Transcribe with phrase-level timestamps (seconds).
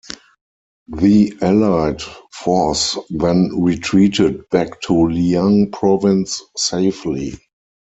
[0.87, 2.01] The allied
[2.33, 7.35] force then retreated back to Liang Province safely.